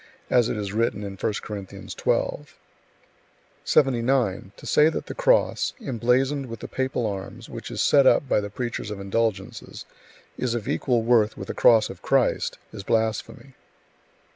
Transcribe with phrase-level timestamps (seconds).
[0.31, 1.31] as it is written in I.
[1.43, 2.47] Corinthians xii.
[3.63, 4.51] 79.
[4.57, 8.41] To say that the cross, emblazoned with the papal arms, which is set up [by
[8.41, 9.85] the preachers of indulgences],
[10.39, 13.53] is of equal worth with the Cross of Christ, is blasphemy.